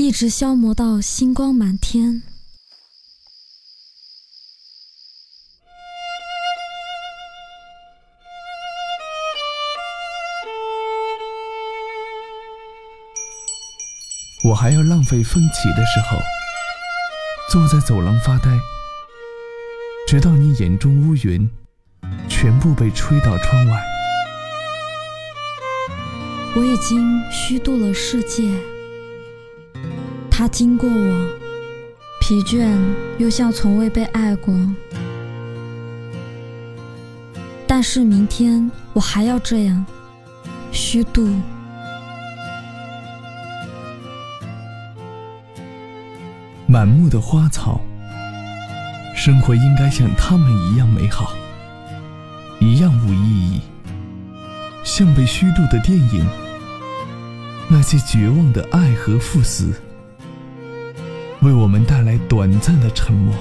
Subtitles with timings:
[0.00, 2.22] 一直消磨到星光满天。
[14.44, 16.16] 我还要浪费风起的时候，
[17.50, 18.56] 坐在走廊发呆，
[20.06, 21.50] 直到你眼中乌云
[22.28, 23.84] 全部被吹到窗外。
[26.54, 28.77] 我已经虚度了世界。
[30.38, 31.28] 他经过我，
[32.20, 32.72] 疲倦
[33.18, 34.54] 又像从未被爱过。
[37.66, 39.84] 但是明天我还要这样
[40.70, 41.28] 虚度。
[46.68, 47.80] 满目的花草，
[49.16, 51.32] 生活应该像他们一样美好，
[52.60, 53.60] 一样无意义，
[54.84, 56.24] 像被虚度的电影，
[57.68, 59.72] 那些绝望的爱和赴死。
[61.40, 63.34] 为我们带来短暂的沉默。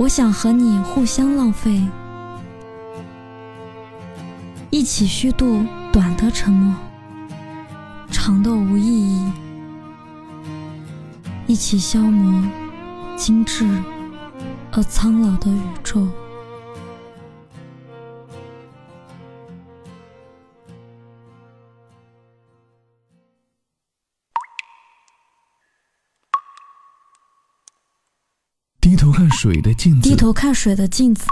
[0.00, 1.78] 我想和你互相浪费，
[4.70, 5.62] 一起虚度
[5.92, 6.74] 短的沉默，
[8.10, 9.30] 长的无意义，
[11.46, 12.42] 一起消磨
[13.14, 13.68] 精致
[14.72, 16.08] 而苍老的宇宙。
[29.42, 31.24] 水的镜子，低头看水的镜子，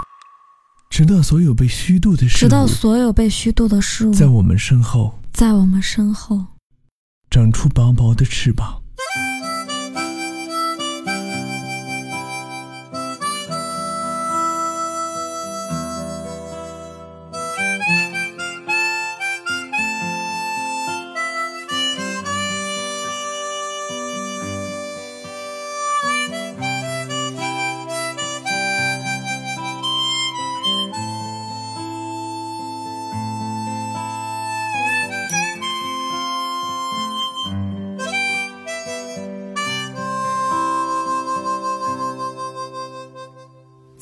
[0.89, 6.43] 直到所有被虚度的事物，直到所有被虚度的事物，在我们身后，在我们身后，
[7.29, 8.81] 长出薄薄的翅膀。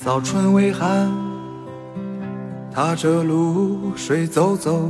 [0.08, 1.12] 早春微寒，
[2.74, 4.90] 踏着露水走走，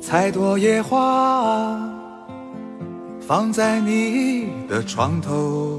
[0.00, 1.78] 采朵野花
[3.20, 5.78] 放在你的床头，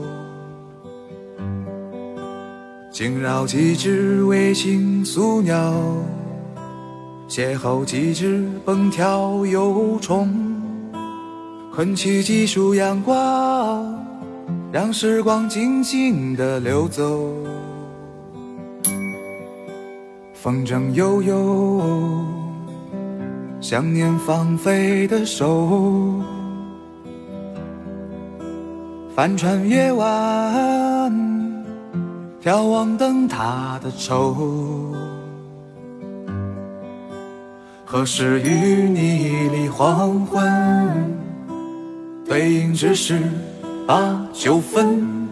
[2.90, 5.74] 惊扰几只卫星宿鸟，
[7.28, 10.34] 邂逅几只蹦跳游虫，
[11.74, 13.94] 困起几束阳光。
[14.76, 17.32] 让时光静静地流走，
[20.34, 22.26] 风筝悠悠，
[23.62, 26.22] 想念放飞的手，
[29.16, 31.10] 帆船夜晚，
[32.44, 34.94] 眺望灯塔的愁，
[37.86, 41.16] 何时与你离黄昏？
[42.28, 43.22] 背影只是。
[43.88, 45.28] 把酒分，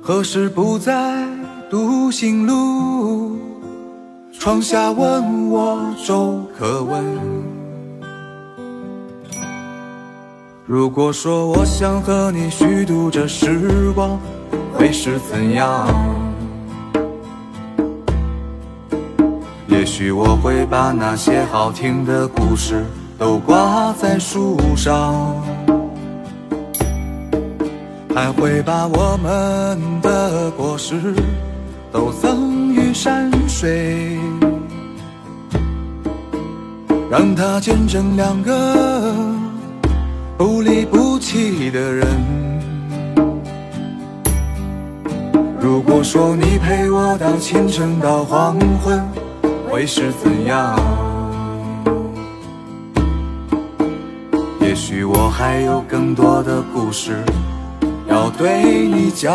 [0.00, 1.26] 何时不再
[1.68, 3.36] 独行路？
[4.32, 7.04] 窗下问我粥可温。
[10.66, 14.20] 如果说我想和你虚度这时光，
[14.72, 15.88] 会是怎样？
[19.66, 22.84] 也许我会把那些好听的故事
[23.18, 25.65] 都挂在树上。
[28.16, 30.94] 还会把我们的果实
[31.92, 34.18] 都赠予山水，
[37.10, 39.14] 让它见证两个
[40.38, 41.26] 不离不弃。
[41.26, 42.06] 弃的人。
[45.60, 49.04] 如果说你陪我到清晨到黄昏，
[49.68, 50.78] 会是怎样？
[54.60, 57.24] 也许我还有更多的故事
[58.16, 59.30] 要对你讲。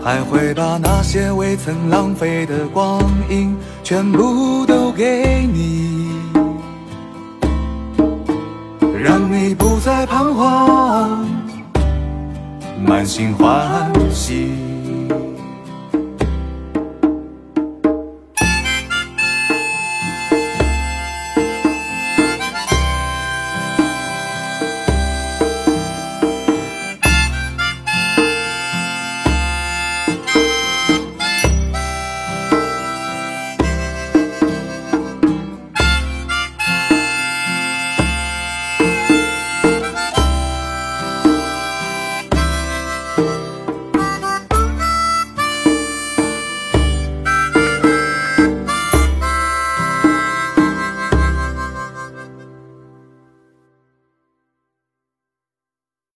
[0.00, 6.12] 还会把那些未曾浪费的光阴全部都给你，
[9.02, 11.26] 让你不再彷徨，
[12.86, 14.77] 满心欢喜。